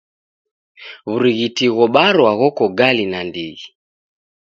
[1.09, 3.67] W'urighiti ghobarwa ghoko gali nandighi.